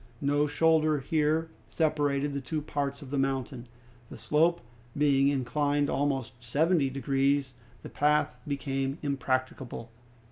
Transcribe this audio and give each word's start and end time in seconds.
No 0.19 0.47
shoulder 0.47 0.99
here 0.99 1.51
separated 1.69 2.33
the 2.33 2.41
two 2.41 2.59
parts 2.59 3.03
of 3.03 3.11
the 3.11 3.19
mountain. 3.19 3.67
The 4.09 4.17
slope, 4.17 4.61
being 4.97 5.27
inclined 5.27 5.91
almost 5.91 6.43
seventy 6.43 6.89
degrees, 6.89 7.53
the 7.83 7.89
path 7.89 8.35
became 8.47 8.97
impracticable. 9.03 9.91